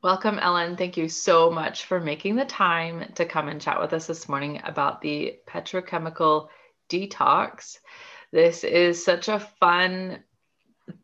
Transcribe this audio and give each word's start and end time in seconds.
Welcome, 0.00 0.38
Ellen. 0.38 0.76
Thank 0.76 0.96
you 0.96 1.08
so 1.08 1.50
much 1.50 1.86
for 1.86 1.98
making 1.98 2.36
the 2.36 2.44
time 2.44 3.10
to 3.16 3.24
come 3.24 3.48
and 3.48 3.60
chat 3.60 3.80
with 3.80 3.92
us 3.92 4.06
this 4.06 4.28
morning 4.28 4.60
about 4.62 5.00
the 5.00 5.40
petrochemical 5.48 6.50
detox. 6.88 7.78
This 8.30 8.62
is 8.62 9.04
such 9.04 9.28
a 9.28 9.40
fun 9.40 10.22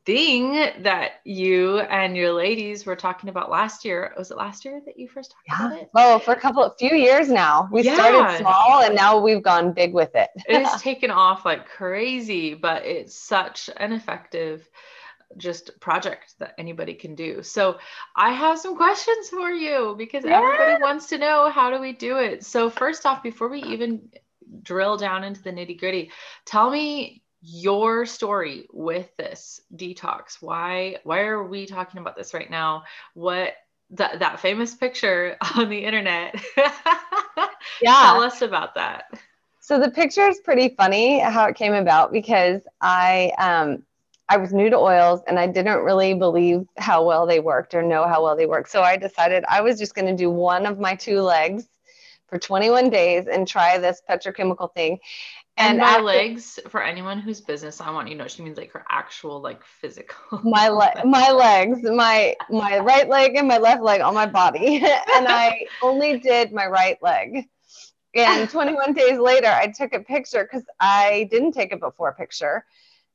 thing 0.06 0.52
that 0.82 1.14
you 1.24 1.80
and 1.80 2.16
your 2.16 2.32
ladies 2.32 2.86
were 2.86 2.94
talking 2.94 3.30
about 3.30 3.50
last 3.50 3.84
year. 3.84 4.14
Was 4.16 4.30
it 4.30 4.36
last 4.36 4.64
year 4.64 4.80
that 4.86 4.96
you 4.96 5.08
first 5.08 5.32
talked 5.32 5.60
yeah. 5.60 5.66
about 5.66 5.82
it? 5.82 5.90
Oh, 5.96 6.20
for 6.20 6.32
a 6.32 6.40
couple 6.40 6.62
of 6.62 6.78
few 6.78 6.94
years 6.94 7.28
now. 7.28 7.68
We 7.72 7.82
yeah. 7.82 7.96
started 7.96 8.38
small 8.38 8.82
and 8.84 8.94
now 8.94 9.18
we've 9.18 9.42
gone 9.42 9.72
big 9.72 9.92
with 9.92 10.14
it. 10.14 10.30
it's 10.46 10.80
taken 10.82 11.10
off 11.10 11.44
like 11.44 11.66
crazy, 11.66 12.54
but 12.54 12.84
it's 12.84 13.16
such 13.16 13.68
an 13.76 13.92
effective 13.92 14.68
just 15.36 15.78
project 15.80 16.34
that 16.38 16.54
anybody 16.58 16.94
can 16.94 17.14
do. 17.14 17.42
So 17.42 17.78
I 18.16 18.32
have 18.32 18.58
some 18.58 18.76
questions 18.84 19.28
for 19.28 19.50
you 19.50 19.94
because 19.98 20.24
yeah. 20.24 20.38
everybody 20.38 20.82
wants 20.82 21.06
to 21.08 21.18
know 21.18 21.50
how 21.50 21.70
do 21.70 21.80
we 21.80 21.92
do 21.92 22.18
it. 22.18 22.44
So 22.44 22.70
first 22.70 23.06
off, 23.06 23.22
before 23.22 23.48
we 23.48 23.62
even 23.62 24.08
drill 24.62 24.96
down 24.96 25.24
into 25.24 25.42
the 25.42 25.50
nitty 25.50 25.78
gritty, 25.78 26.10
tell 26.44 26.70
me 26.70 27.22
your 27.40 28.06
story 28.06 28.66
with 28.72 29.14
this 29.16 29.60
detox. 29.76 30.38
Why 30.40 30.96
why 31.04 31.20
are 31.20 31.42
we 31.42 31.66
talking 31.66 32.00
about 32.00 32.16
this 32.16 32.32
right 32.32 32.50
now? 32.50 32.84
What 33.12 33.54
that 33.90 34.18
that 34.20 34.40
famous 34.40 34.74
picture 34.74 35.36
on 35.56 35.68
the 35.68 35.78
internet. 35.78 36.34
yeah. 37.82 38.02
Tell 38.02 38.22
us 38.22 38.42
about 38.42 38.74
that. 38.76 39.04
So 39.60 39.78
the 39.78 39.90
picture 39.90 40.26
is 40.28 40.40
pretty 40.40 40.74
funny 40.76 41.20
how 41.20 41.46
it 41.46 41.56
came 41.56 41.74
about 41.74 42.12
because 42.12 42.62
I 42.80 43.32
um 43.38 43.84
I 44.28 44.38
was 44.38 44.52
new 44.52 44.70
to 44.70 44.76
oils 44.76 45.20
and 45.26 45.38
I 45.38 45.46
didn't 45.46 45.84
really 45.84 46.14
believe 46.14 46.66
how 46.78 47.04
well 47.04 47.26
they 47.26 47.40
worked 47.40 47.74
or 47.74 47.82
know 47.82 48.06
how 48.06 48.22
well 48.22 48.36
they 48.36 48.46
worked. 48.46 48.70
So 48.70 48.82
I 48.82 48.96
decided 48.96 49.44
I 49.48 49.60
was 49.60 49.78
just 49.78 49.94
going 49.94 50.06
to 50.06 50.16
do 50.16 50.30
one 50.30 50.66
of 50.66 50.78
my 50.78 50.94
two 50.94 51.20
legs 51.20 51.68
for 52.26 52.38
21 52.38 52.90
days 52.90 53.26
and 53.26 53.46
try 53.46 53.78
this 53.78 54.00
petrochemical 54.08 54.72
thing. 54.72 54.98
And, 55.56 55.78
and 55.78 55.80
by 55.80 55.86
after, 55.86 56.02
legs, 56.02 56.58
for 56.68 56.82
anyone 56.82 57.20
whose 57.20 57.40
business 57.40 57.80
I 57.80 57.90
want 57.90 58.08
you 58.08 58.14
to 58.16 58.22
know, 58.22 58.28
she 58.28 58.42
means 58.42 58.56
like 58.56 58.72
her 58.72 58.84
actual 58.90 59.40
like 59.40 59.62
physical. 59.62 60.40
My 60.42 60.68
leg, 60.68 60.96
my 61.04 61.30
legs, 61.30 61.78
my 61.82 62.34
my 62.50 62.80
right 62.80 63.08
leg 63.08 63.36
and 63.36 63.46
my 63.46 63.58
left 63.58 63.82
leg 63.82 64.00
on 64.00 64.14
my 64.14 64.26
body, 64.26 64.76
and 65.14 65.28
I 65.28 65.66
only 65.80 66.18
did 66.18 66.52
my 66.52 66.66
right 66.66 67.00
leg. 67.02 67.48
And 68.16 68.48
21 68.48 68.94
days 68.94 69.18
later, 69.18 69.48
I 69.48 69.68
took 69.68 69.92
a 69.92 70.00
picture 70.00 70.42
because 70.42 70.66
I 70.80 71.28
didn't 71.30 71.52
take 71.52 71.72
a 71.72 71.76
before 71.76 72.14
picture 72.14 72.64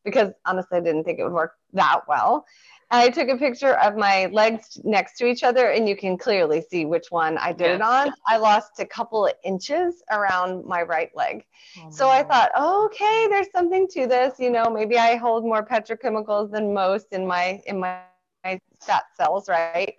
because 0.10 0.32
honestly, 0.46 0.78
I 0.78 0.82
didn't 0.82 1.04
think 1.04 1.20
it 1.20 1.24
would 1.24 1.34
work 1.34 1.54
that 1.74 2.02
well. 2.08 2.46
And 2.92 3.02
I 3.02 3.10
took 3.10 3.30
a 3.30 3.38
picture 3.38 3.76
of 3.76 3.96
my 3.96 4.26
legs 4.28 4.80
next 4.84 5.18
to 5.20 5.28
each 5.28 5.44
other, 5.44 5.70
and 5.70 5.88
you 5.88 5.96
can 5.96 6.18
clearly 6.18 6.62
see 6.62 6.86
which 6.86 7.12
one 7.12 7.38
I 7.38 7.54
did 7.54 7.76
it 7.76 7.82
on. 7.82 8.12
I 8.28 8.38
lost 8.38 8.80
a 8.80 8.86
couple 8.86 9.28
of 9.28 9.34
inches 9.44 10.02
around 10.12 10.66
my 10.66 10.82
right 10.82 11.12
leg. 11.16 11.46
Oh, 11.78 11.92
so 11.92 12.10
I 12.10 12.24
thought, 12.24 12.50
oh, 12.56 12.86
okay, 12.86 13.28
there's 13.30 13.52
something 13.52 13.88
to 13.90 14.08
this. 14.08 14.40
You 14.40 14.50
know, 14.50 14.72
maybe 14.72 14.98
I 14.98 15.18
hold 15.18 15.44
more 15.44 15.64
petrochemicals 15.64 16.50
than 16.50 16.73
most 16.73 17.08
in 17.12 17.28
my 17.28 17.62
in 17.68 17.80
my, 17.80 18.00
my 18.44 18.60
fat 18.82 19.04
cells, 19.16 19.48
right? 19.48 19.94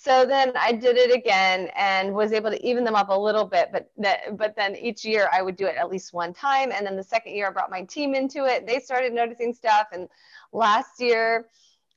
So 0.00 0.24
then 0.24 0.52
I 0.56 0.70
did 0.70 0.96
it 0.96 1.12
again 1.12 1.70
and 1.74 2.14
was 2.14 2.32
able 2.32 2.52
to 2.52 2.64
even 2.64 2.84
them 2.84 2.94
up 2.94 3.08
a 3.08 3.18
little 3.18 3.44
bit, 3.44 3.70
but 3.72 3.90
that, 3.96 4.36
but 4.36 4.54
then 4.54 4.76
each 4.76 5.04
year 5.04 5.28
I 5.32 5.42
would 5.42 5.56
do 5.56 5.66
it 5.66 5.74
at 5.74 5.90
least 5.90 6.12
one 6.12 6.32
time. 6.32 6.70
And 6.70 6.86
then 6.86 6.94
the 6.94 7.02
second 7.02 7.34
year 7.34 7.48
I 7.48 7.50
brought 7.50 7.68
my 7.68 7.82
team 7.82 8.14
into 8.14 8.44
it. 8.44 8.64
They 8.64 8.78
started 8.78 9.12
noticing 9.12 9.52
stuff. 9.52 9.88
And 9.92 10.08
last 10.52 11.00
year 11.00 11.48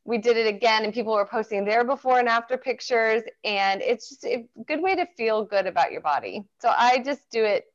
we 0.04 0.18
did 0.18 0.36
it 0.36 0.48
again 0.48 0.84
and 0.84 0.92
people 0.92 1.14
were 1.14 1.28
posting 1.28 1.64
their 1.64 1.84
before 1.84 2.18
and 2.18 2.28
after 2.28 2.58
pictures. 2.58 3.22
And 3.44 3.84
it's 3.84 4.10
just 4.10 4.26
a 4.26 4.48
good 4.66 4.82
way 4.82 4.96
to 4.96 5.06
feel 5.16 5.46
good 5.46 5.68
about 5.68 5.92
your 5.92 6.02
body. 6.02 6.44
So 6.58 6.74
I 6.76 7.04
just 7.06 7.30
do 7.30 7.44
it 7.44 7.66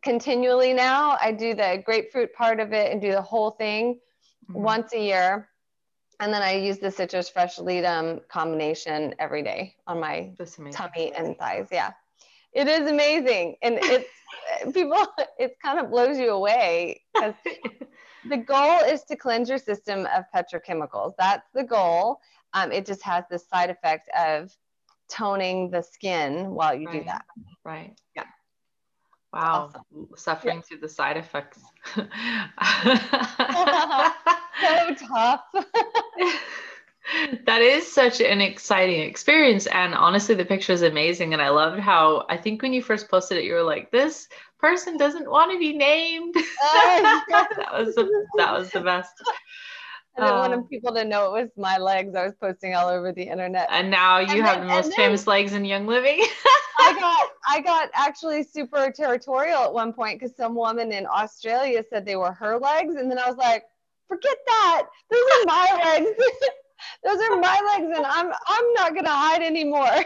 continually 0.00 0.72
now. 0.72 1.18
I 1.20 1.32
do 1.32 1.54
the 1.54 1.82
grapefruit 1.84 2.32
part 2.34 2.60
of 2.60 2.72
it 2.72 2.92
and 2.92 3.00
do 3.00 3.10
the 3.10 3.22
whole 3.22 3.50
thing 3.50 3.98
mm-hmm. 4.48 4.62
once 4.62 4.92
a 4.92 5.00
year 5.00 5.48
and 6.20 6.32
then 6.32 6.42
I 6.42 6.52
use 6.52 6.78
the 6.78 6.90
citrus 6.90 7.28
fresh 7.28 7.58
ledum 7.58 8.20
combination 8.28 9.14
every 9.18 9.42
day 9.42 9.76
on 9.86 10.00
my 10.00 10.32
tummy 10.72 11.12
and 11.12 11.36
thighs. 11.36 11.68
Yeah, 11.70 11.92
it 12.52 12.68
is 12.68 12.90
amazing, 12.90 13.56
and 13.62 13.78
it's 13.80 14.08
people. 14.74 15.06
It 15.38 15.56
kind 15.62 15.78
of 15.78 15.90
blows 15.90 16.18
you 16.18 16.30
away 16.30 17.02
because 17.14 17.34
the 18.28 18.36
goal 18.36 18.80
is 18.80 19.04
to 19.04 19.16
cleanse 19.16 19.48
your 19.48 19.58
system 19.58 20.06
of 20.14 20.24
petrochemicals. 20.34 21.14
That's 21.18 21.48
the 21.54 21.64
goal. 21.64 22.20
Um, 22.52 22.72
it 22.72 22.86
just 22.86 23.02
has 23.02 23.24
the 23.30 23.38
side 23.38 23.70
effect 23.70 24.08
of 24.18 24.56
toning 25.08 25.70
the 25.70 25.82
skin 25.82 26.50
while 26.50 26.74
you 26.74 26.86
right. 26.86 27.00
do 27.00 27.04
that. 27.04 27.24
Right. 27.64 27.98
Yeah. 28.16 28.24
Wow, 29.32 29.70
awesome. 29.74 30.08
suffering 30.16 30.56
yeah. 30.56 30.62
through 30.62 30.78
the 30.78 30.88
side 30.88 31.18
effects. 31.18 31.60
so 34.60 34.94
tough. 35.06 35.42
that 37.46 37.62
is 37.62 37.90
such 37.90 38.20
an 38.20 38.40
exciting 38.40 39.00
experience. 39.00 39.66
And 39.66 39.94
honestly, 39.94 40.34
the 40.34 40.44
picture 40.44 40.72
is 40.72 40.82
amazing. 40.82 41.32
And 41.32 41.42
I 41.42 41.48
loved 41.48 41.80
how 41.80 42.26
I 42.28 42.36
think 42.36 42.62
when 42.62 42.72
you 42.72 42.82
first 42.82 43.08
posted 43.08 43.38
it, 43.38 43.44
you 43.44 43.54
were 43.54 43.62
like, 43.62 43.90
this 43.90 44.28
person 44.58 44.96
doesn't 44.96 45.30
want 45.30 45.52
to 45.52 45.58
be 45.58 45.76
named. 45.76 46.34
that 46.62 47.68
was 47.72 47.94
the, 47.94 48.26
that 48.36 48.52
was 48.52 48.70
the 48.70 48.80
best. 48.80 49.12
I 50.16 50.22
didn't 50.22 50.34
um, 50.34 50.50
want 50.50 50.70
people 50.70 50.92
to 50.94 51.04
know 51.04 51.36
it 51.36 51.42
was 51.42 51.50
my 51.56 51.78
legs. 51.78 52.16
I 52.16 52.24
was 52.24 52.34
posting 52.40 52.74
all 52.74 52.88
over 52.88 53.12
the 53.12 53.22
internet. 53.22 53.68
And 53.70 53.88
now 53.88 54.18
you 54.18 54.38
and 54.38 54.42
have 54.42 54.58
then, 54.58 54.66
the 54.66 54.74
most 54.74 54.88
then, 54.88 54.96
famous 54.96 55.28
legs 55.28 55.52
in 55.52 55.64
Young 55.64 55.86
Living. 55.86 56.26
I 56.80 56.92
got 56.98 57.30
I 57.48 57.60
got 57.60 57.90
actually 57.94 58.42
super 58.42 58.90
territorial 58.90 59.62
at 59.62 59.72
one 59.72 59.92
point 59.92 60.18
because 60.18 60.36
some 60.36 60.56
woman 60.56 60.90
in 60.90 61.06
Australia 61.06 61.84
said 61.88 62.04
they 62.04 62.16
were 62.16 62.32
her 62.32 62.58
legs, 62.58 62.96
and 62.96 63.08
then 63.08 63.18
I 63.18 63.28
was 63.28 63.36
like, 63.36 63.64
forget 64.08 64.36
that. 64.46 64.86
Those 65.10 65.20
are 65.20 65.44
my 65.46 65.80
legs. 65.84 66.10
Those 67.04 67.20
are 67.20 67.36
my 67.36 67.76
legs, 67.76 67.96
and 67.96 68.06
I'm 68.06 68.32
I'm 68.46 68.72
not 68.74 68.94
gonna 68.94 69.08
hide 69.10 69.42
anymore. 69.42 70.04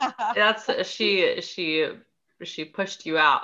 That's 0.34 0.88
she 0.88 1.40
she 1.40 1.88
she 2.42 2.64
pushed 2.64 3.06
you 3.06 3.18
out. 3.18 3.42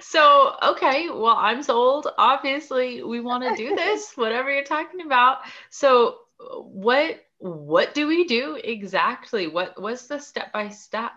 so 0.00 0.56
okay, 0.62 1.08
well 1.08 1.36
I'm 1.38 1.62
sold. 1.62 2.08
Obviously, 2.18 3.02
we 3.02 3.20
want 3.20 3.44
to 3.44 3.56
do 3.56 3.74
this. 3.74 4.12
Whatever 4.16 4.52
you're 4.52 4.64
talking 4.64 5.02
about. 5.02 5.38
So 5.70 6.18
what 6.38 7.24
what 7.38 7.94
do 7.94 8.06
we 8.06 8.24
do 8.24 8.58
exactly? 8.62 9.46
What 9.46 9.80
what's 9.80 10.06
the 10.06 10.18
step 10.18 10.52
by 10.52 10.68
step? 10.68 11.12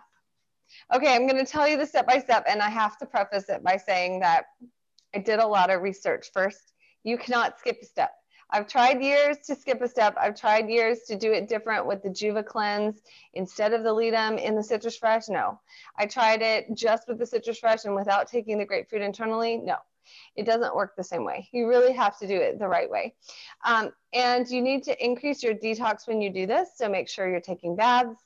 Okay, 0.93 1.15
I'm 1.15 1.27
going 1.27 1.43
to 1.43 1.49
tell 1.49 1.67
you 1.67 1.77
the 1.77 1.85
step 1.85 2.07
by 2.07 2.19
step, 2.19 2.45
and 2.47 2.61
I 2.61 2.69
have 2.69 2.97
to 2.99 3.05
preface 3.05 3.49
it 3.49 3.63
by 3.63 3.77
saying 3.77 4.19
that 4.21 4.45
I 5.17 5.19
did 5.19 5.39
a 5.39 5.47
lot 5.47 5.71
of 5.71 5.81
research 5.81 6.27
first. 6.31 6.73
You 7.03 7.17
cannot 7.17 7.57
skip 7.57 7.79
a 7.81 7.85
step. 7.85 8.11
I've 8.51 8.67
tried 8.67 9.01
years 9.01 9.37
to 9.47 9.55
skip 9.55 9.81
a 9.81 9.87
step. 9.87 10.15
I've 10.15 10.39
tried 10.39 10.69
years 10.69 10.99
to 11.07 11.17
do 11.17 11.31
it 11.33 11.49
different 11.49 11.87
with 11.87 12.03
the 12.03 12.09
Juva 12.09 12.45
cleanse 12.45 13.01
instead 13.33 13.73
of 13.73 13.83
the 13.83 13.89
Ledum 13.89 14.37
in 14.37 14.53
the 14.55 14.61
Citrus 14.61 14.95
Fresh. 14.95 15.27
No, 15.27 15.59
I 15.97 16.05
tried 16.05 16.43
it 16.43 16.67
just 16.75 17.07
with 17.07 17.17
the 17.17 17.25
Citrus 17.25 17.57
Fresh 17.57 17.85
and 17.85 17.95
without 17.95 18.27
taking 18.27 18.59
the 18.59 18.65
grapefruit 18.65 19.01
internally. 19.01 19.57
No, 19.57 19.77
it 20.35 20.45
doesn't 20.45 20.75
work 20.75 20.95
the 20.95 21.03
same 21.03 21.25
way. 21.25 21.49
You 21.51 21.67
really 21.67 21.93
have 21.93 22.19
to 22.19 22.27
do 22.27 22.35
it 22.35 22.59
the 22.59 22.67
right 22.67 22.89
way. 22.89 23.15
Um, 23.65 23.93
and 24.13 24.47
you 24.47 24.61
need 24.61 24.83
to 24.83 25.03
increase 25.03 25.41
your 25.41 25.55
detox 25.55 26.07
when 26.07 26.21
you 26.21 26.29
do 26.29 26.45
this. 26.45 26.69
So 26.75 26.87
make 26.87 27.09
sure 27.09 27.27
you're 27.27 27.41
taking 27.41 27.75
baths, 27.75 28.21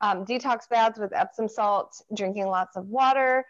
um, 0.00 0.24
detox 0.24 0.68
baths 0.68 0.98
with 0.98 1.12
Epsom 1.12 1.48
salt, 1.48 2.00
drinking 2.14 2.46
lots 2.46 2.76
of 2.76 2.86
water, 2.86 3.44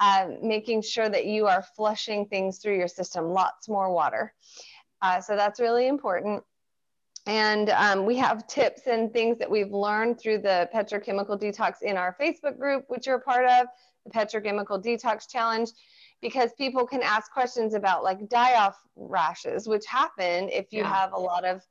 um, 0.00 0.38
making 0.42 0.82
sure 0.82 1.08
that 1.08 1.26
you 1.26 1.46
are 1.46 1.62
flushing 1.76 2.26
things 2.26 2.58
through 2.58 2.76
your 2.76 2.88
system, 2.88 3.30
lots 3.30 3.68
more 3.68 3.92
water. 3.92 4.32
Uh, 5.00 5.20
so 5.20 5.36
that's 5.36 5.60
really 5.60 5.88
important. 5.88 6.42
And 7.26 7.70
um, 7.70 8.04
we 8.04 8.16
have 8.16 8.46
tips 8.46 8.82
and 8.86 9.12
things 9.12 9.38
that 9.38 9.50
we've 9.50 9.72
learned 9.72 10.18
through 10.18 10.38
the 10.38 10.68
petrochemical 10.74 11.40
detox 11.40 11.82
in 11.82 11.96
our 11.96 12.16
Facebook 12.20 12.58
group, 12.58 12.84
which 12.88 13.06
you're 13.06 13.16
a 13.16 13.20
part 13.20 13.46
of, 13.46 13.66
the 14.04 14.10
Petrochemical 14.10 14.82
Detox 14.82 15.28
Challenge, 15.28 15.70
because 16.20 16.52
people 16.54 16.86
can 16.86 17.02
ask 17.02 17.30
questions 17.30 17.74
about 17.74 18.02
like 18.02 18.28
die 18.28 18.54
off 18.54 18.76
rashes, 18.96 19.68
which 19.68 19.86
happen 19.86 20.48
if 20.48 20.72
you 20.72 20.80
yeah. 20.80 20.92
have 20.92 21.12
a 21.12 21.18
lot 21.18 21.44
of 21.44 21.62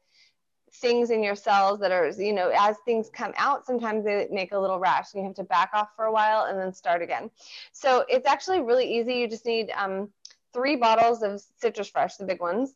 things 0.74 1.12
in 1.12 1.22
your 1.22 1.36
cells 1.36 1.80
that 1.80 1.92
are, 1.92 2.10
you 2.10 2.34
know, 2.34 2.52
as 2.58 2.78
things 2.86 3.10
come 3.14 3.34
out, 3.38 3.66
sometimes 3.66 4.06
they 4.06 4.28
make 4.32 4.54
a 4.54 4.60
little 4.60 4.80
rash 4.80 5.14
and 5.14 5.22
you 5.22 5.28
have 5.28 5.36
to 5.36 5.44
back 5.44 5.72
off 5.74 5.90
for 5.96 6.06
a 6.06 6.12
while 6.12 6.46
and 6.46 6.58
then 6.58 6.74
start 6.74 7.02
again. 7.02 7.30
So 7.74 8.06
it's 8.08 8.28
actually 8.28 8.62
really 8.62 8.86
easy. 8.86 9.16
You 9.16 9.28
just 9.28 9.46
need 9.46 9.72
um, 9.76 10.10
three 10.54 10.76
bottles 10.76 11.24
of 11.24 11.42
Citrus 11.58 11.90
Fresh, 11.90 12.16
the 12.16 12.26
big 12.26 12.40
ones. 12.40 12.76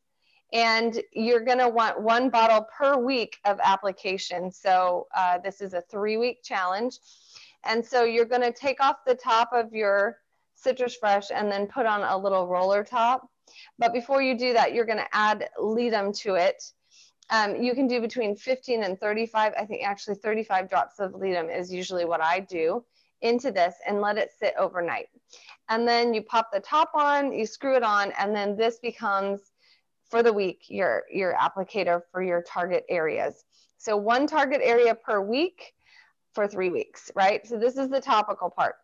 And 0.53 1.01
you're 1.11 1.43
going 1.43 1.57
to 1.57 1.69
want 1.69 1.99
one 1.99 2.29
bottle 2.29 2.67
per 2.77 2.97
week 2.97 3.37
of 3.45 3.59
application. 3.63 4.51
So 4.51 5.07
uh, 5.15 5.39
this 5.39 5.61
is 5.61 5.73
a 5.73 5.81
three 5.81 6.17
week 6.17 6.43
challenge. 6.43 6.99
And 7.63 7.83
so 7.83 8.03
you're 8.03 8.25
going 8.25 8.41
to 8.41 8.51
take 8.51 8.79
off 8.79 8.97
the 9.05 9.15
top 9.15 9.49
of 9.53 9.73
your 9.73 10.19
Citrus 10.55 10.95
Fresh 10.95 11.31
and 11.33 11.51
then 11.51 11.65
put 11.65 11.85
on 11.85 12.01
a 12.01 12.17
little 12.17 12.47
roller 12.47 12.83
top. 12.83 13.29
But 13.79 13.93
before 13.93 14.21
you 14.21 14.37
do 14.37 14.53
that, 14.53 14.73
you're 14.73 14.85
going 14.85 14.99
to 14.99 15.07
add 15.15 15.49
Ledum 15.59 16.13
to 16.19 16.35
it 16.35 16.63
Um, 17.29 17.61
you 17.61 17.73
can 17.73 17.87
do 17.87 18.01
between 18.01 18.35
15 18.35 18.83
and 18.83 18.99
35. 18.99 19.53
I 19.57 19.65
think 19.65 19.83
actually 19.83 20.15
35 20.15 20.69
drops 20.69 20.99
of 20.99 21.13
ledum 21.13 21.49
is 21.49 21.73
usually 21.73 22.05
what 22.05 22.21
I 22.21 22.39
do 22.39 22.83
into 23.21 23.51
this 23.51 23.75
and 23.87 24.01
let 24.01 24.17
it 24.17 24.31
sit 24.37 24.53
overnight. 24.57 25.07
And 25.69 25.87
then 25.87 26.13
you 26.13 26.21
pop 26.21 26.49
the 26.53 26.59
top 26.59 26.91
on, 26.93 27.31
you 27.31 27.45
screw 27.45 27.75
it 27.75 27.83
on, 27.83 28.11
and 28.19 28.35
then 28.35 28.55
this 28.55 28.77
becomes 28.77 29.41
for 30.09 30.21
the 30.21 30.31
week 30.31 30.65
your, 30.67 31.03
your 31.11 31.33
applicator 31.33 32.01
for 32.11 32.21
your 32.21 32.43
target 32.43 32.85
areas. 32.89 33.43
So 33.77 33.97
one 33.97 34.27
target 34.27 34.61
area 34.63 34.93
per 34.93 35.21
week 35.21 35.73
for 36.33 36.47
three 36.47 36.69
weeks, 36.69 37.09
right? 37.15 37.45
So 37.47 37.57
this 37.57 37.77
is 37.77 37.89
the 37.89 38.01
topical 38.01 38.49
part. 38.49 38.75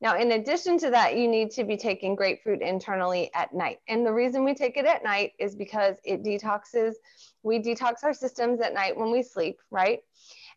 Now, 0.00 0.16
in 0.16 0.32
addition 0.32 0.78
to 0.78 0.90
that, 0.90 1.16
you 1.16 1.28
need 1.28 1.50
to 1.52 1.64
be 1.64 1.76
taking 1.76 2.14
grapefruit 2.14 2.62
internally 2.62 3.30
at 3.34 3.54
night. 3.54 3.78
And 3.88 4.06
the 4.06 4.12
reason 4.12 4.44
we 4.44 4.54
take 4.54 4.76
it 4.76 4.86
at 4.86 5.04
night 5.04 5.32
is 5.38 5.54
because 5.54 5.96
it 6.04 6.22
detoxes, 6.22 6.94
we 7.44 7.60
detox 7.60 8.02
our 8.02 8.14
systems 8.14 8.60
at 8.60 8.74
night 8.74 8.96
when 8.96 9.12
we 9.12 9.22
sleep, 9.22 9.60
right? 9.70 10.00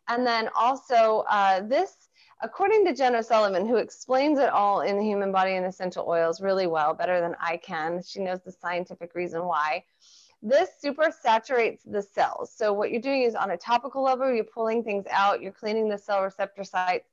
And 0.07 0.25
then 0.25 0.50
also, 0.56 1.25
uh, 1.30 1.62
this, 1.62 2.10
according 2.42 2.86
to 2.86 2.94
Jen 2.94 3.16
O'Sullivan, 3.16 3.68
who 3.68 3.75
explains 3.75 4.39
it 4.39 4.50
all 4.50 4.81
in 4.81 4.98
the 4.98 5.04
human 5.04 5.31
body 5.31 5.56
and 5.56 5.66
essential 5.66 6.06
oils 6.07 6.42
really 6.42 6.66
well, 6.66 6.94
better 6.94 7.19
than 7.19 7.36
I 7.39 7.57
can, 7.57 8.01
she 8.01 8.22
knows 8.22 8.39
the 8.42 8.51
scientific 8.51 9.13
reason 9.13 9.44
why. 9.45 9.84
This 10.42 10.69
super 10.80 11.12
saturates 11.12 11.84
the 11.84 12.01
cells. 12.01 12.51
So, 12.56 12.72
what 12.72 12.92
you're 12.92 13.01
doing 13.01 13.24
is 13.24 13.36
on 13.36 13.51
a 13.51 13.57
topical 13.57 14.04
level, 14.04 14.31
you're 14.31 14.44
pulling 14.44 14.83
things 14.83 15.06
out, 15.10 15.42
you're 15.42 15.51
cleaning 15.51 15.90
the 15.90 15.98
cell 15.98 16.24
receptor 16.24 16.63
sites. 16.63 17.10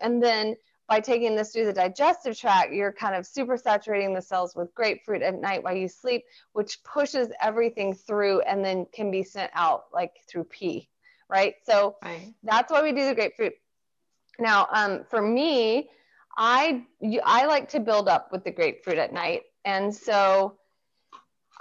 And 0.00 0.22
then 0.22 0.56
by 0.88 1.00
taking 1.00 1.34
this 1.34 1.52
through 1.52 1.66
the 1.66 1.72
digestive 1.72 2.38
tract, 2.38 2.72
you're 2.72 2.92
kind 2.92 3.14
of 3.14 3.26
super 3.26 3.56
saturating 3.56 4.14
the 4.14 4.22
cells 4.22 4.54
with 4.54 4.74
grapefruit 4.74 5.22
at 5.22 5.40
night 5.40 5.62
while 5.62 5.74
you 5.74 5.88
sleep, 5.88 6.24
which 6.52 6.82
pushes 6.84 7.28
everything 7.42 7.92
through 7.92 8.40
and 8.42 8.64
then 8.64 8.86
can 8.92 9.10
be 9.10 9.22
sent 9.22 9.50
out 9.54 9.84
like 9.92 10.12
through 10.28 10.44
pee, 10.44 10.88
right? 11.28 11.54
So 11.64 11.96
right. 12.04 12.32
that's 12.44 12.70
why 12.70 12.82
we 12.82 12.92
do 12.92 13.04
the 13.04 13.14
grapefruit. 13.14 13.54
Now, 14.38 14.68
um, 14.72 15.04
for 15.10 15.20
me, 15.20 15.90
I 16.36 16.84
I 17.24 17.46
like 17.46 17.70
to 17.70 17.80
build 17.80 18.08
up 18.08 18.30
with 18.30 18.44
the 18.44 18.50
grapefruit 18.50 18.98
at 18.98 19.12
night, 19.12 19.42
and 19.64 19.94
so 19.94 20.58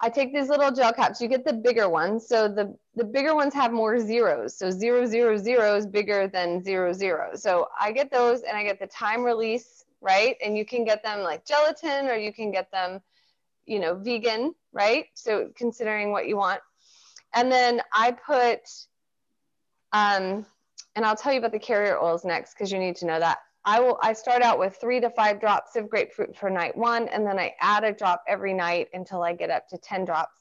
I 0.02 0.10
take 0.10 0.34
these 0.34 0.50
little 0.50 0.72
gel 0.72 0.94
caps. 0.94 1.22
You 1.22 1.28
get 1.28 1.46
the 1.46 1.54
bigger 1.54 1.88
ones. 1.88 2.28
So 2.28 2.48
the, 2.48 2.76
the 2.96 3.04
bigger 3.04 3.36
ones 3.36 3.54
have 3.54 3.74
more 3.74 4.00
zeros. 4.00 4.58
So 4.58 4.72
zero, 4.72 5.06
zero, 5.06 5.38
zero 5.38 5.76
is 5.76 5.86
bigger 5.86 6.28
than 6.28 6.64
zero, 6.64 6.94
zero. 6.94 7.32
So 7.36 7.68
I 7.80 7.92
get 7.92 8.10
those 8.10 8.42
and 8.42 8.56
I 8.56 8.64
get 8.64 8.80
the 8.80 8.88
time 8.88 9.24
release, 9.24 9.84
right? 10.02 10.38
And 10.44 10.58
you 10.58 10.66
can 10.66 10.86
get 10.86 11.04
them 11.04 11.22
like 11.22 11.46
gelatin 11.46 12.08
or 12.08 12.16
you 12.16 12.32
can 12.32 12.52
get 12.52 12.72
them, 12.72 13.02
you 13.66 13.80
know, 13.80 13.96
vegan, 13.96 14.56
right? 14.72 15.08
So 15.14 15.50
considering 15.56 16.12
what 16.12 16.28
you 16.28 16.38
want. 16.38 16.62
And 17.34 17.52
then 17.52 17.82
I 17.92 18.12
put, 18.12 18.62
um, 19.92 20.46
and 20.96 21.06
I'll 21.06 21.18
tell 21.18 21.34
you 21.34 21.40
about 21.40 21.52
the 21.52 21.60
carrier 21.60 22.00
oils 22.00 22.24
next 22.24 22.54
because 22.54 22.72
you 22.72 22.80
need 22.80 22.96
to 22.98 23.06
know 23.06 23.20
that. 23.20 23.40
I 23.66 23.80
will 23.80 23.98
I 24.02 24.14
start 24.14 24.44
out 24.44 24.60
with 24.60 24.78
three 24.80 25.00
to 25.02 25.10
five 25.10 25.42
drops 25.42 25.76
of 25.76 25.90
grapefruit 25.90 26.38
for 26.38 26.52
night 26.52 26.78
one, 26.78 27.08
and 27.08 27.26
then 27.26 27.40
I 27.40 27.56
add 27.60 27.84
a 27.84 27.92
drop 27.92 28.24
every 28.28 28.54
night 28.54 28.90
until 28.94 29.24
I 29.24 29.34
get 29.34 29.50
up 29.50 29.68
to 29.70 29.78
10 29.80 30.06
drops 30.06 30.40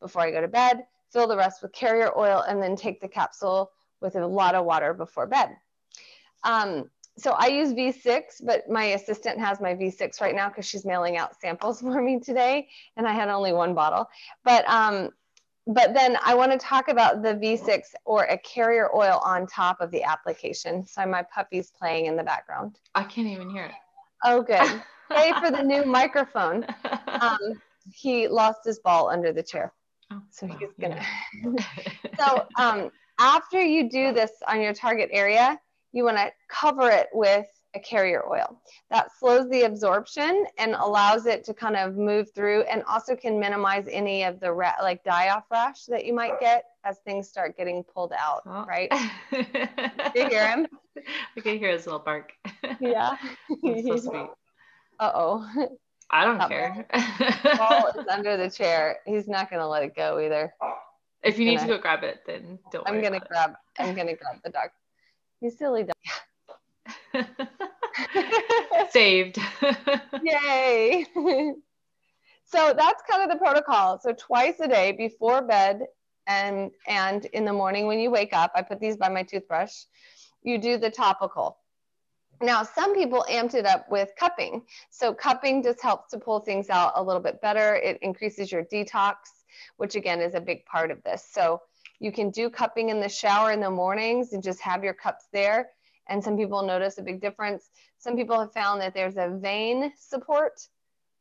before 0.00 0.22
I 0.22 0.30
go 0.30 0.42
to 0.42 0.48
bed, 0.48 0.84
fill 1.12 1.26
the 1.26 1.36
rest 1.36 1.62
with 1.62 1.72
carrier 1.72 2.16
oil, 2.16 2.44
and 2.46 2.62
then 2.62 2.76
take 2.76 3.00
the 3.00 3.08
capsule 3.08 3.70
with 4.00 4.16
a 4.16 4.26
lot 4.26 4.54
of 4.54 4.64
water 4.64 4.94
before 4.94 5.26
bed. 5.26 5.56
Um, 6.44 6.90
so 7.16 7.32
I 7.32 7.48
use 7.48 7.72
V6, 7.72 8.44
but 8.44 8.68
my 8.70 8.84
assistant 8.84 9.40
has 9.40 9.60
my 9.60 9.74
V6 9.74 10.20
right 10.20 10.34
now 10.34 10.48
because 10.48 10.66
she's 10.66 10.84
mailing 10.84 11.16
out 11.16 11.38
samples 11.40 11.80
for 11.82 12.00
me 12.00 12.20
today, 12.20 12.68
and 12.96 13.06
I 13.06 13.12
had 13.12 13.28
only 13.28 13.52
one 13.52 13.74
bottle. 13.74 14.08
But 14.44 14.68
um, 14.68 15.10
but 15.66 15.92
then 15.92 16.16
I 16.24 16.34
want 16.34 16.50
to 16.52 16.58
talk 16.58 16.88
about 16.88 17.22
the 17.22 17.34
V6 17.34 17.82
or 18.06 18.24
a 18.24 18.38
carrier 18.38 18.88
oil 18.94 19.20
on 19.22 19.46
top 19.46 19.82
of 19.82 19.90
the 19.90 20.02
application. 20.02 20.86
So 20.86 21.04
my 21.04 21.22
puppy's 21.22 21.70
playing 21.70 22.06
in 22.06 22.16
the 22.16 22.22
background. 22.22 22.78
I 22.94 23.04
can't 23.04 23.26
even 23.26 23.50
hear 23.50 23.64
it. 23.64 23.74
Oh, 24.24 24.42
good. 24.42 24.82
Hey 25.10 25.32
for 25.40 25.50
the 25.50 25.62
new 25.62 25.86
microphone. 25.86 26.66
Um, 27.08 27.60
he 27.92 28.28
lost 28.28 28.60
his 28.64 28.78
ball 28.78 29.08
under 29.08 29.32
the 29.32 29.42
chair. 29.42 29.72
Oh, 30.10 30.22
so 30.30 30.46
he's 30.46 30.70
gonna. 30.80 31.04
so 32.18 32.46
um, 32.56 32.90
after 33.18 33.62
you 33.62 33.88
do 33.88 34.12
this 34.12 34.30
on 34.46 34.60
your 34.60 34.72
target 34.72 35.10
area, 35.12 35.58
you 35.92 36.04
want 36.04 36.16
to 36.16 36.30
cover 36.48 36.90
it 36.90 37.08
with 37.12 37.46
a 37.74 37.80
carrier 37.80 38.22
oil. 38.28 38.60
That 38.90 39.08
slows 39.18 39.48
the 39.50 39.62
absorption 39.62 40.46
and 40.56 40.74
allows 40.74 41.26
it 41.26 41.44
to 41.44 41.54
kind 41.54 41.76
of 41.76 41.96
move 41.96 42.32
through 42.34 42.62
and 42.62 42.82
also 42.84 43.14
can 43.14 43.38
minimize 43.38 43.86
any 43.90 44.24
of 44.24 44.40
the 44.40 44.52
ra- 44.52 44.74
like 44.82 45.04
die-off 45.04 45.44
rash 45.50 45.84
that 45.84 46.06
you 46.06 46.14
might 46.14 46.40
get 46.40 46.64
as 46.84 46.98
things 46.98 47.28
start 47.28 47.56
getting 47.56 47.84
pulled 47.84 48.12
out, 48.18 48.42
oh. 48.46 48.64
right? 48.66 48.90
you 50.14 50.28
hear 50.28 50.48
him? 50.48 50.66
I 51.36 51.40
can 51.40 51.58
hear 51.58 51.70
his 51.70 51.86
little 51.86 52.00
bark. 52.00 52.32
Yeah. 52.80 53.16
so 53.62 53.96
sweet. 53.96 54.30
Uh-oh. 55.00 55.68
I 56.10 56.24
don't 56.24 56.38
that 56.38 56.48
care. 56.48 56.86
ball 57.56 57.88
is 57.98 58.06
under 58.08 58.36
the 58.36 58.50
chair. 58.50 58.98
He's 59.06 59.28
not 59.28 59.50
going 59.50 59.60
to 59.60 59.66
let 59.66 59.82
it 59.82 59.94
go 59.94 60.18
either. 60.18 60.54
If 61.22 61.38
you 61.38 61.44
need 61.46 61.60
to 61.60 61.66
go 61.66 61.78
grab 61.78 62.04
it, 62.04 62.20
then 62.26 62.58
don't 62.72 62.88
I'm 62.88 63.00
going 63.00 63.12
to 63.12 63.20
grab, 63.20 63.50
it. 63.50 63.56
I'm 63.82 63.94
going 63.94 64.06
to 64.06 64.14
grab 64.14 64.36
the 64.44 64.50
dog. 64.50 64.70
You 65.40 65.50
silly 65.50 65.84
dog. 65.84 65.94
Saved. 68.90 69.38
Yay. 70.22 71.04
so 72.44 72.74
that's 72.76 73.02
kind 73.10 73.22
of 73.22 73.30
the 73.30 73.36
protocol. 73.36 73.98
So 73.98 74.14
twice 74.14 74.60
a 74.60 74.68
day 74.68 74.92
before 74.92 75.42
bed 75.42 75.82
and 76.26 76.70
and 76.86 77.24
in 77.26 77.44
the 77.44 77.52
morning 77.52 77.86
when 77.86 77.98
you 77.98 78.10
wake 78.10 78.32
up, 78.32 78.52
I 78.54 78.62
put 78.62 78.80
these 78.80 78.96
by 78.96 79.08
my 79.08 79.22
toothbrush. 79.22 79.72
You 80.42 80.58
do 80.58 80.78
the 80.78 80.90
topical. 80.90 81.58
Now, 82.40 82.62
some 82.62 82.94
people 82.94 83.24
amped 83.30 83.54
it 83.54 83.66
up 83.66 83.90
with 83.90 84.10
cupping. 84.18 84.62
So 84.90 85.12
cupping 85.12 85.62
just 85.62 85.82
helps 85.82 86.10
to 86.10 86.18
pull 86.18 86.40
things 86.40 86.70
out 86.70 86.92
a 86.96 87.02
little 87.02 87.22
bit 87.22 87.40
better. 87.40 87.76
It 87.76 87.98
increases 88.02 88.52
your 88.52 88.64
detox, 88.64 89.14
which 89.76 89.94
again 89.94 90.20
is 90.20 90.34
a 90.34 90.40
big 90.40 90.64
part 90.64 90.90
of 90.90 91.02
this. 91.02 91.26
So 91.30 91.62
you 92.00 92.12
can 92.12 92.30
do 92.30 92.48
cupping 92.48 92.90
in 92.90 93.00
the 93.00 93.08
shower 93.08 93.52
in 93.52 93.60
the 93.60 93.70
mornings 93.70 94.32
and 94.32 94.42
just 94.42 94.60
have 94.60 94.84
your 94.84 94.94
cups 94.94 95.26
there 95.32 95.70
and 96.08 96.22
some 96.22 96.36
people 96.36 96.62
notice 96.62 96.98
a 96.98 97.02
big 97.02 97.20
difference. 97.20 97.70
Some 97.98 98.16
people 98.16 98.38
have 98.38 98.52
found 98.52 98.80
that 98.80 98.94
there's 98.94 99.16
a 99.16 99.38
vein 99.40 99.92
support 99.96 100.60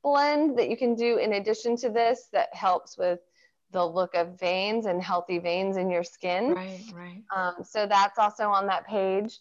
blend 0.03 0.57
that 0.57 0.69
you 0.69 0.77
can 0.77 0.95
do 0.95 1.17
in 1.17 1.33
addition 1.33 1.75
to 1.77 1.89
this 1.89 2.29
that 2.31 2.53
helps 2.53 2.97
with 2.97 3.19
the 3.71 3.85
look 3.85 4.15
of 4.15 4.39
veins 4.39 4.85
and 4.85 5.01
healthy 5.01 5.39
veins 5.39 5.75
in 5.75 5.89
your 5.89 6.03
skin. 6.03 6.53
Right, 6.53 6.83
right. 6.93 7.23
Um, 7.35 7.55
so 7.63 7.85
that's 7.85 8.17
also 8.17 8.47
on 8.47 8.67
that 8.67 8.87
page. 8.87 9.39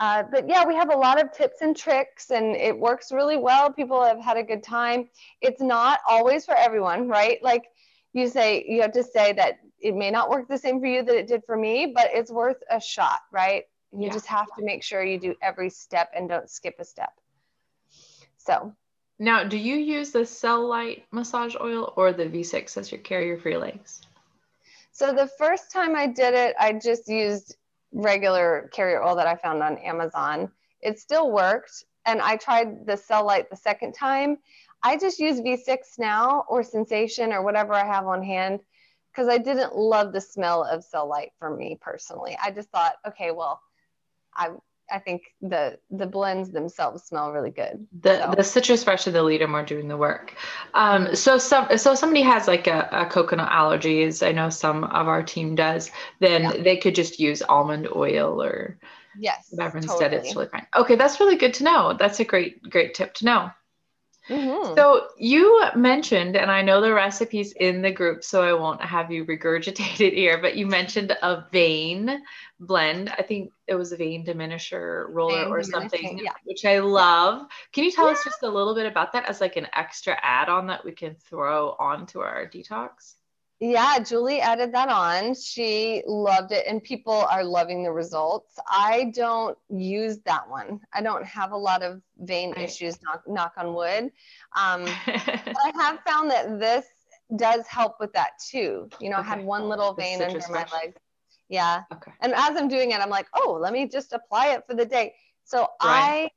Uh, 0.00 0.22
but 0.30 0.48
yeah, 0.48 0.64
we 0.66 0.74
have 0.74 0.90
a 0.90 0.96
lot 0.96 1.22
of 1.22 1.30
tips 1.30 1.60
and 1.60 1.76
tricks, 1.76 2.30
and 2.30 2.56
it 2.56 2.76
works 2.76 3.12
really 3.12 3.36
well. 3.36 3.70
People 3.70 4.02
have 4.02 4.18
had 4.18 4.38
a 4.38 4.42
good 4.42 4.62
time. 4.62 5.08
It's 5.42 5.60
not 5.60 6.00
always 6.08 6.46
for 6.46 6.56
everyone, 6.56 7.06
right? 7.06 7.38
Like 7.42 7.64
you 8.14 8.26
say, 8.28 8.64
you 8.66 8.80
have 8.80 8.92
to 8.92 9.02
say 9.04 9.34
that 9.34 9.60
it 9.78 9.94
may 9.94 10.10
not 10.10 10.30
work 10.30 10.48
the 10.48 10.56
same 10.56 10.80
for 10.80 10.86
you 10.86 11.02
that 11.02 11.14
it 11.14 11.26
did 11.28 11.42
for 11.44 11.56
me, 11.56 11.92
but 11.94 12.08
it's 12.14 12.30
worth 12.30 12.56
a 12.70 12.80
shot, 12.80 13.20
right? 13.30 13.64
You 13.92 14.06
yeah. 14.06 14.12
just 14.12 14.26
have 14.26 14.46
to 14.58 14.64
make 14.64 14.82
sure 14.82 15.04
you 15.04 15.18
do 15.20 15.34
every 15.42 15.68
step 15.68 16.10
and 16.16 16.28
don't 16.30 16.48
skip 16.48 16.76
a 16.78 16.84
step. 16.84 17.12
So 18.38 18.74
now, 19.18 19.44
do 19.44 19.58
you 19.58 19.76
use 19.76 20.12
the 20.12 20.20
Cellulite 20.20 21.02
massage 21.12 21.54
oil 21.60 21.92
or 21.94 22.14
the 22.14 22.24
V6 22.24 22.78
as 22.78 22.90
your 22.90 23.02
carrier 23.02 23.36
for 23.36 23.50
your 23.50 23.60
legs? 23.60 24.00
So 24.92 25.12
the 25.12 25.26
first 25.26 25.70
time 25.70 25.94
I 25.94 26.06
did 26.06 26.32
it, 26.32 26.56
I 26.58 26.72
just 26.72 27.06
used 27.06 27.54
regular 27.92 28.70
carrier 28.72 29.02
oil 29.02 29.16
that 29.16 29.26
I 29.26 29.36
found 29.36 29.62
on 29.62 29.78
Amazon. 29.78 30.50
It 30.80 30.98
still 30.98 31.30
worked. 31.30 31.84
And 32.06 32.20
I 32.20 32.36
tried 32.36 32.86
the 32.86 32.96
Cel-Lite 32.96 33.50
the 33.50 33.56
second 33.56 33.92
time. 33.92 34.38
I 34.82 34.96
just 34.96 35.18
use 35.18 35.40
V6 35.40 35.98
now 35.98 36.44
or 36.48 36.62
Sensation 36.62 37.32
or 37.32 37.42
whatever 37.42 37.74
I 37.74 37.84
have 37.84 38.06
on 38.06 38.22
hand 38.22 38.60
because 39.12 39.28
I 39.28 39.38
didn't 39.38 39.76
love 39.76 40.12
the 40.12 40.20
smell 40.20 40.64
of 40.64 40.84
Cel-Lite 40.84 41.32
for 41.38 41.54
me 41.54 41.78
personally. 41.80 42.38
I 42.42 42.50
just 42.50 42.70
thought, 42.70 42.94
okay, 43.06 43.32
well, 43.32 43.60
I 44.34 44.50
I 44.90 44.98
think 44.98 45.22
the 45.40 45.78
the 45.90 46.06
blends 46.06 46.50
themselves 46.50 47.04
smell 47.04 47.32
really 47.32 47.50
good. 47.50 47.86
The 48.00 48.18
so. 48.18 48.34
the 48.36 48.44
citrus 48.44 48.84
fresh 48.84 49.06
and 49.06 49.14
the 49.14 49.22
ledum 49.22 49.54
are 49.54 49.64
doing 49.64 49.88
the 49.88 49.96
work. 49.96 50.34
Um, 50.74 51.14
so 51.14 51.38
some 51.38 51.76
so 51.78 51.94
somebody 51.94 52.22
has 52.22 52.46
like 52.48 52.66
a, 52.66 52.88
a, 52.92 53.06
coconut 53.06 53.50
allergies. 53.50 54.26
I 54.26 54.32
know 54.32 54.50
some 54.50 54.84
of 54.84 55.08
our 55.08 55.22
team 55.22 55.54
does. 55.54 55.90
Then 56.18 56.42
yeah. 56.42 56.62
they 56.62 56.76
could 56.76 56.94
just 56.94 57.18
use 57.18 57.42
almond 57.42 57.88
oil 57.94 58.42
or 58.42 58.78
yes, 59.18 59.48
whatever 59.50 59.78
instead. 59.78 60.12
It's 60.12 60.34
really 60.34 60.48
fine. 60.48 60.66
Okay, 60.76 60.96
that's 60.96 61.20
really 61.20 61.36
good 61.36 61.54
to 61.54 61.64
know. 61.64 61.96
That's 61.98 62.20
a 62.20 62.24
great 62.24 62.62
great 62.68 62.94
tip 62.94 63.14
to 63.14 63.24
know. 63.24 63.50
Mm-hmm. 64.30 64.76
So 64.76 65.08
you 65.18 65.64
mentioned, 65.74 66.36
and 66.36 66.50
I 66.50 66.62
know 66.62 66.80
the 66.80 66.94
recipes 66.94 67.52
in 67.52 67.82
the 67.82 67.90
group, 67.90 68.22
so 68.22 68.42
I 68.42 68.52
won't 68.52 68.80
have 68.80 69.10
you 69.10 69.24
regurgitate 69.24 70.00
it 70.00 70.14
here, 70.14 70.38
but 70.40 70.56
you 70.56 70.66
mentioned 70.66 71.16
a 71.20 71.44
vein 71.50 72.22
blend. 72.60 73.10
I 73.18 73.22
think 73.22 73.52
it 73.66 73.74
was 73.74 73.90
a 73.90 73.96
vein 73.96 74.24
diminisher 74.24 75.06
roller 75.10 75.44
vein 75.44 75.52
or 75.52 75.62
something, 75.64 76.20
yeah. 76.22 76.30
which 76.44 76.64
I 76.64 76.78
love. 76.78 77.46
Can 77.72 77.82
you 77.82 77.90
tell 77.90 78.06
yeah. 78.06 78.12
us 78.12 78.24
just 78.24 78.44
a 78.44 78.48
little 78.48 78.74
bit 78.74 78.86
about 78.86 79.12
that 79.14 79.28
as 79.28 79.40
like 79.40 79.56
an 79.56 79.66
extra 79.74 80.16
add-on 80.22 80.68
that 80.68 80.84
we 80.84 80.92
can 80.92 81.16
throw 81.16 81.74
onto 81.80 82.20
our 82.20 82.46
detox? 82.46 83.14
Yeah, 83.60 83.98
Julie 84.00 84.40
added 84.40 84.72
that 84.72 84.88
on. 84.88 85.34
She 85.34 86.02
loved 86.06 86.50
it, 86.52 86.66
and 86.66 86.82
people 86.82 87.12
are 87.12 87.44
loving 87.44 87.82
the 87.82 87.92
results. 87.92 88.58
I 88.68 89.12
don't 89.14 89.56
use 89.68 90.18
that 90.20 90.48
one. 90.48 90.80
I 90.94 91.02
don't 91.02 91.24
have 91.26 91.52
a 91.52 91.56
lot 91.56 91.82
of 91.82 92.00
vein 92.18 92.54
Right. 92.56 92.64
issues, 92.64 93.02
knock, 93.02 93.22
knock 93.28 93.52
on 93.58 93.74
wood. 93.74 94.04
Um, 94.56 94.84
I 95.06 95.72
have 95.76 96.00
found 96.06 96.30
that 96.30 96.58
this 96.58 96.86
does 97.36 97.66
help 97.66 97.96
with 98.00 98.12
that 98.14 98.30
too. 98.50 98.90
You 98.98 99.10
know, 99.10 99.18
I 99.18 99.22
had 99.22 99.44
one 99.44 99.68
little 99.68 99.92
vein 99.94 100.22
under 100.22 100.40
my 100.50 100.66
leg. 100.72 100.96
Yeah. 101.48 101.82
okay. 101.92 102.12
And 102.22 102.32
as 102.34 102.56
I'm 102.56 102.68
doing 102.68 102.92
it, 102.92 103.00
I'm 103.00 103.10
like, 103.10 103.26
oh, 103.34 103.58
let 103.60 103.72
me 103.72 103.88
just 103.88 104.12
apply 104.12 104.48
it 104.48 104.64
for 104.66 104.74
the 104.74 104.86
day. 104.86 105.14
So 105.44 105.68
I 105.80 106.30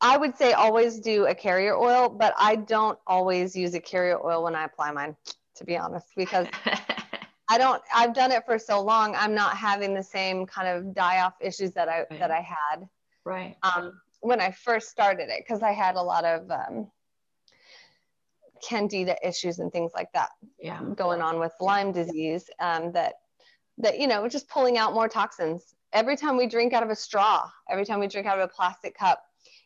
I 0.00 0.16
would 0.16 0.36
say 0.36 0.52
always 0.52 1.00
do 1.00 1.26
a 1.26 1.34
carrier 1.34 1.76
oil, 1.76 2.08
but 2.08 2.34
I 2.38 2.56
don't 2.56 2.98
always 3.06 3.54
use 3.56 3.74
a 3.74 3.80
carrier 3.80 4.18
oil 4.24 4.42
when 4.42 4.54
I 4.54 4.64
apply 4.64 4.90
mine, 4.92 5.16
to 5.56 5.64
be 5.64 5.76
honest, 5.76 6.08
because 6.16 6.46
I 7.50 7.58
don't 7.58 7.82
I've 7.94 8.14
done 8.14 8.32
it 8.32 8.44
for 8.46 8.58
so 8.58 8.80
long, 8.82 9.14
I'm 9.14 9.34
not 9.34 9.56
having 9.56 9.94
the 9.94 10.02
same 10.02 10.46
kind 10.46 10.68
of 10.68 10.94
die 10.94 11.20
off 11.20 11.34
issues 11.40 11.72
that 11.72 11.88
I 11.88 12.06
Right. 12.10 12.18
that 12.18 12.30
I 12.30 12.40
had 12.40 12.88
right. 13.24 13.56
um, 13.62 14.00
when 14.20 14.40
I 14.40 14.50
first 14.50 14.88
started 14.88 15.28
it 15.28 15.44
because 15.46 15.62
I 15.62 15.72
had 15.72 15.96
a 15.96 16.02
lot 16.02 16.24
of 16.24 16.50
um, 16.50 16.90
candida 18.66 19.16
issues 19.26 19.58
and 19.58 19.70
things 19.72 19.92
like 19.94 20.10
that 20.12 20.30
Yeah. 20.58 20.80
going 20.94 21.20
on 21.20 21.38
with 21.38 21.52
Lyme 21.60 21.92
disease 21.92 22.48
um, 22.60 22.92
that 22.92 23.14
that 23.78 23.98
you 23.98 24.06
know 24.06 24.28
just 24.28 24.48
pulling 24.48 24.78
out 24.78 24.94
more 24.94 25.08
toxins 25.08 25.74
every 25.92 26.16
time 26.16 26.36
we 26.36 26.46
drink 26.46 26.72
out 26.72 26.82
of 26.82 26.90
a 26.90 26.96
straw 26.96 27.50
every 27.68 27.84
time 27.84 28.00
we 28.00 28.06
drink 28.06 28.26
out 28.26 28.38
of 28.38 28.44
a 28.44 28.52
plastic 28.52 28.96
cup 28.96 29.24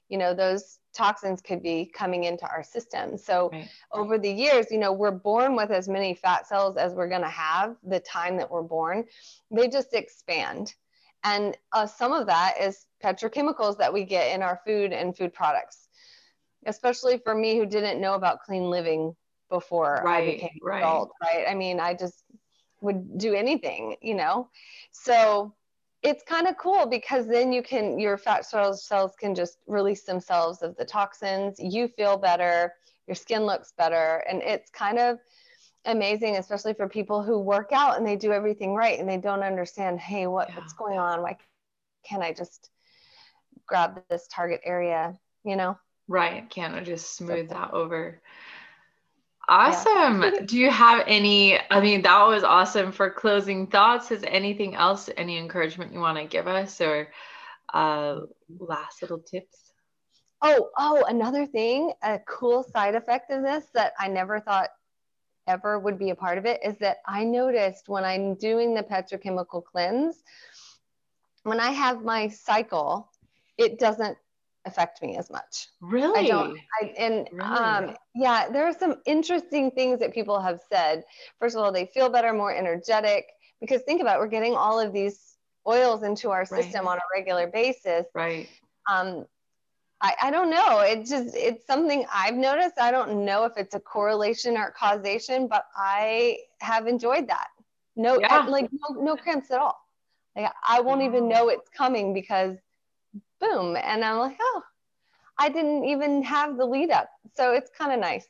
you 0.08 0.18
know 0.18 0.34
those 0.34 0.78
toxins 0.98 1.40
could 1.40 1.62
be 1.62 1.90
coming 1.94 2.24
into 2.24 2.46
our 2.48 2.62
system 2.62 3.16
so 3.16 3.50
Right. 3.52 3.68
over 3.92 4.18
the 4.18 4.30
years 4.30 4.66
you 4.70 4.78
know 4.78 4.92
we're 4.92 5.10
born 5.10 5.56
with 5.56 5.70
as 5.70 5.88
many 5.88 6.14
fat 6.14 6.46
cells 6.46 6.76
as 6.76 6.92
we're 6.92 7.08
going 7.08 7.22
to 7.22 7.28
have 7.28 7.76
the 7.84 8.00
time 8.00 8.36
that 8.36 8.50
we're 8.50 8.62
born 8.62 9.04
they 9.50 9.68
just 9.68 9.94
expand 9.94 10.74
and 11.24 11.56
uh, 11.72 11.86
some 11.86 12.12
of 12.12 12.26
that 12.26 12.54
is 12.60 12.86
petrochemicals 13.02 13.78
that 13.78 13.92
we 13.92 14.04
get 14.04 14.34
in 14.34 14.42
our 14.42 14.60
food 14.66 14.92
and 14.92 15.16
food 15.16 15.32
products 15.32 15.88
especially 16.66 17.18
for 17.18 17.34
me 17.34 17.56
who 17.56 17.66
didn't 17.66 18.00
know 18.00 18.14
about 18.14 18.42
clean 18.42 18.70
living 18.70 19.14
before 19.50 20.06
I 20.06 20.20
became 20.26 20.50
an 20.60 20.60
right. 20.62 20.78
adult, 20.78 21.12
right? 21.22 21.46
I 21.48 21.54
mean, 21.54 21.80
I 21.80 21.94
just 21.94 22.24
would 22.80 23.18
do 23.18 23.34
anything, 23.34 23.96
you 24.02 24.14
know? 24.14 24.50
So 24.92 25.54
it's 26.02 26.22
kind 26.22 26.46
of 26.46 26.56
cool 26.56 26.86
because 26.86 27.26
then 27.26 27.52
you 27.52 27.62
can, 27.62 27.98
your 27.98 28.16
fat 28.16 28.44
cells, 28.44 28.84
cells 28.84 29.12
can 29.18 29.34
just 29.34 29.58
release 29.66 30.04
themselves 30.04 30.62
of 30.62 30.76
the 30.76 30.84
toxins. 30.84 31.58
You 31.58 31.88
feel 31.88 32.16
better, 32.16 32.74
your 33.06 33.14
skin 33.14 33.42
looks 33.44 33.72
better. 33.76 34.24
And 34.28 34.42
it's 34.42 34.70
kind 34.70 34.98
of 34.98 35.18
amazing, 35.84 36.36
especially 36.36 36.74
for 36.74 36.88
people 36.88 37.22
who 37.22 37.40
work 37.40 37.70
out 37.72 37.96
and 37.96 38.06
they 38.06 38.16
do 38.16 38.32
everything 38.32 38.74
right 38.74 38.98
and 38.98 39.08
they 39.08 39.16
don't 39.16 39.42
understand, 39.42 39.98
hey, 39.98 40.26
what, 40.26 40.54
what's 40.54 40.72
going 40.72 40.98
on? 40.98 41.22
Why 41.22 41.36
can't 42.04 42.22
I 42.22 42.32
just 42.32 42.70
grab 43.66 44.00
this 44.08 44.28
target 44.32 44.60
area, 44.64 45.18
you 45.44 45.56
know? 45.56 45.76
Right. 46.06 46.48
Can't 46.48 46.74
I 46.74 46.80
just 46.82 47.16
smooth 47.16 47.50
that 47.50 47.72
over? 47.72 48.20
Awesome. 49.48 50.24
Do 50.46 50.58
you 50.58 50.70
have 50.70 51.04
any? 51.06 51.58
I 51.70 51.80
mean, 51.80 52.02
that 52.02 52.26
was 52.26 52.44
awesome 52.44 52.92
for 52.92 53.10
closing 53.10 53.66
thoughts. 53.66 54.10
Is 54.10 54.22
anything 54.26 54.74
else, 54.74 55.08
any 55.16 55.38
encouragement 55.38 55.92
you 55.92 56.00
want 56.00 56.18
to 56.18 56.24
give 56.24 56.46
us 56.46 56.80
or 56.80 57.08
uh, 57.72 58.20
last 58.58 59.02
little 59.02 59.18
tips? 59.18 59.72
Oh, 60.42 60.68
oh, 60.78 61.04
another 61.08 61.46
thing, 61.46 61.92
a 62.02 62.20
cool 62.28 62.62
side 62.62 62.94
effect 62.94 63.30
of 63.30 63.42
this 63.42 63.64
that 63.74 63.92
I 63.98 64.06
never 64.06 64.38
thought 64.38 64.68
ever 65.48 65.78
would 65.78 65.98
be 65.98 66.10
a 66.10 66.14
part 66.14 66.38
of 66.38 66.44
it 66.44 66.60
is 66.64 66.76
that 66.78 66.98
I 67.06 67.24
noticed 67.24 67.88
when 67.88 68.04
I'm 68.04 68.34
doing 68.34 68.74
the 68.74 68.82
petrochemical 68.82 69.64
cleanse, 69.64 70.22
when 71.42 71.58
I 71.58 71.70
have 71.70 72.04
my 72.04 72.28
cycle, 72.28 73.10
it 73.56 73.78
doesn't 73.78 74.16
affect 74.64 75.02
me 75.02 75.16
as 75.16 75.30
much. 75.30 75.68
Really? 75.80 76.24
I 76.24 76.28
don't. 76.28 76.58
I, 76.80 76.94
and 76.98 77.28
Really? 77.32 77.88
um, 77.90 77.96
yeah, 78.14 78.48
there 78.50 78.66
are 78.66 78.72
some 78.72 78.96
interesting 79.06 79.70
things 79.70 80.00
that 80.00 80.12
people 80.14 80.40
have 80.40 80.60
said. 80.70 81.04
First 81.38 81.56
of 81.56 81.62
all, 81.62 81.72
they 81.72 81.86
feel 81.86 82.08
better, 82.08 82.32
more 82.32 82.54
energetic. 82.54 83.26
Because 83.60 83.82
think 83.82 84.00
about 84.00 84.16
it, 84.16 84.20
we're 84.20 84.28
getting 84.28 84.54
all 84.54 84.78
of 84.78 84.92
these 84.92 85.36
oils 85.66 86.02
into 86.02 86.30
our 86.30 86.40
Right. 86.50 86.62
system 86.62 86.88
on 86.88 86.96
a 86.96 87.00
regular 87.14 87.46
basis 87.46 88.06
Right. 88.14 88.48
um 88.90 89.26
I, 90.00 90.14
I 90.22 90.30
don't 90.30 90.50
know 90.50 90.80
it 90.80 91.04
just 91.06 91.36
it's 91.36 91.66
something 91.66 92.06
i've 92.12 92.34
noticed 92.34 92.76
i 92.80 92.90
don't 92.90 93.24
know 93.24 93.44
if 93.44 93.52
it's 93.56 93.74
a 93.74 93.80
correlation 93.80 94.56
or 94.56 94.72
causation 94.78 95.48
but 95.48 95.64
i 95.76 96.38
have 96.60 96.86
enjoyed 96.86 97.28
that 97.28 97.48
no 97.96 98.18
Yeah. 98.20 98.46
like 98.48 98.70
no, 98.72 99.02
no 99.02 99.16
cramps 99.16 99.50
at 99.50 99.60
all 99.60 99.78
like 100.36 100.50
i 100.66 100.80
won't 100.80 101.02
even 101.02 101.28
know 101.28 101.48
it's 101.48 101.68
coming 101.76 102.14
because 102.14 102.56
boom 103.40 103.76
and 103.76 104.04
i'm 104.04 104.18
like 104.18 104.36
oh 104.40 104.62
i 105.38 105.48
didn't 105.48 105.84
even 105.84 106.22
have 106.22 106.56
the 106.56 106.64
lead 106.66 106.90
up 106.90 107.08
so 107.34 107.52
it's 107.52 107.70
kind 107.78 107.92
of 107.92 108.00
nice 108.00 108.26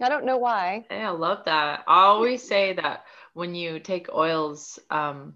i 0.00 0.08
don't 0.08 0.24
know 0.24 0.38
why 0.38 0.84
Hey, 0.88 1.02
I 1.02 1.10
love 1.10 1.44
that. 1.46 1.84
I 1.86 2.00
always 2.04 2.42
say 2.42 2.72
that 2.74 3.04
when 3.34 3.54
you 3.54 3.78
take 3.78 4.08
oils, 4.12 4.78
um, 4.90 5.34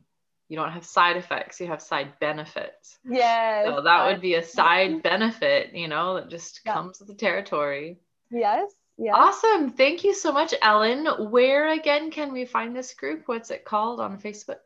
you 0.49 0.57
don't 0.57 0.73
have 0.73 0.85
side 0.85 1.17
effects, 1.17 1.61
you 1.61 1.67
have 1.69 1.83
side 1.83 2.19
benefits. 2.21 2.99
yes 3.09 3.67
So 3.67 3.83
that 3.83 4.07
would 4.07 4.21
be 4.21 4.35
a 4.35 4.43
side 4.43 5.03
benefit, 5.03 5.75
you 5.75 5.89
know, 5.89 6.15
that 6.15 6.31
just 6.31 6.61
Yeah. 6.65 6.75
comes 6.75 6.99
with 7.01 7.09
the 7.09 7.15
territory. 7.15 8.01
yes 8.31 8.71
yes 8.99 9.15
Awesome. 9.15 9.71
Thank 9.71 10.05
you 10.05 10.15
so 10.15 10.33
much, 10.33 10.55
Ellen. 10.63 11.31
Where 11.31 11.69
again 11.69 12.11
can 12.11 12.33
we 12.33 12.45
find 12.47 12.75
this 12.75 12.95
group? 12.95 13.23
What's 13.27 13.51
it 13.51 13.65
called 13.65 14.01
on 14.01 14.19
Facebook? 14.19 14.65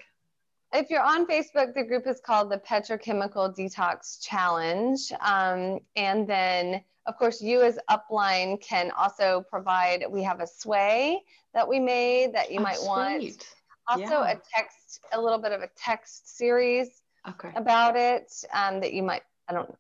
If 0.77 0.91
you're 0.91 1.03
on 1.03 1.27
Facebook, 1.27 1.75
the 1.75 1.83
group 1.83 2.07
is 2.07 2.21
called 2.21 2.51
the 2.51 2.59
Petrochemical 2.59 3.57
Detox 3.57 4.23
Challenge. 4.23 5.01
Um, 5.21 5.81
and 5.97 6.29
then, 6.29 6.83
of 7.07 7.17
course, 7.17 7.41
you 7.41 7.63
as 7.63 7.79
Upline 7.91 8.61
can 8.61 8.91
also 8.93 9.45
provide, 9.49 10.05
we 10.09 10.23
have 10.23 10.41
a 10.41 10.47
sway 10.47 11.23
that 11.55 11.67
we 11.67 11.81
made 11.81 12.35
that 12.35 12.53
you 12.53 12.61
Oh, 12.61 12.63
might 12.63 12.83
want. 12.83 13.47
Also, 13.89 14.03
Yeah. 14.03 14.33
a 14.33 14.41
text, 14.55 15.01
a 15.13 15.21
little 15.21 15.39
bit 15.39 15.53
of 15.53 15.63
a 15.63 15.69
text 15.77 16.37
series 16.37 17.03
Okay. 17.29 17.53
about 17.55 17.97
it 17.97 18.45
um, 18.53 18.81
that 18.81 18.93
you 18.93 19.03
might, 19.03 19.23
I 19.49 19.53
don't 19.53 19.73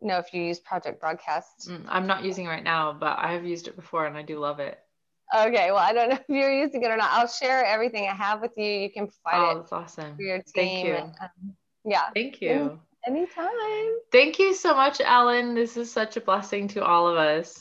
know 0.00 0.18
if 0.18 0.32
you 0.32 0.42
use 0.42 0.58
Project 0.58 1.00
Broadcast. 1.00 1.68
Mm, 1.68 1.84
I'm 1.88 2.06
not 2.06 2.24
using 2.24 2.46
it 2.46 2.48
right 2.48 2.64
now, 2.64 2.92
but 2.92 3.18
I 3.18 3.32
have 3.32 3.44
used 3.44 3.68
it 3.68 3.76
before 3.76 4.06
and 4.06 4.16
I 4.16 4.22
do 4.22 4.38
love 4.38 4.60
it. 4.60 4.82
Okay, 5.34 5.70
well, 5.70 5.78
I 5.78 5.92
don't 5.92 6.08
know 6.10 6.16
if 6.20 6.24
you're 6.28 6.52
using 6.52 6.82
it 6.82 6.90
or 6.90 6.96
not. 6.96 7.10
I'll 7.12 7.28
share 7.28 7.64
everything 7.64 8.06
I 8.08 8.14
have 8.14 8.40
with 8.40 8.52
you. 8.56 8.64
You 8.64 8.90
can 8.90 9.08
provide 9.08 9.38
Oh, 9.46 9.50
it 9.50 9.54
that's 9.60 9.72
awesome. 9.72 10.16
for 10.16 10.22
your 10.22 10.38
team. 10.38 10.44
Thank 10.54 10.84
you. 10.84 10.94
and, 10.94 11.14
um, 11.20 11.54
yeah, 11.84 12.02
Thank 12.14 12.40
you. 12.42 12.78
anytime. 13.06 13.48
Thank 14.12 14.38
you 14.38 14.54
so 14.54 14.74
much, 14.74 15.00
Ellen. 15.02 15.54
This 15.54 15.76
is 15.76 15.90
such 15.90 16.16
a 16.16 16.20
blessing 16.20 16.68
to 16.68 16.84
all 16.84 17.08
of 17.08 17.16
us. 17.16 17.58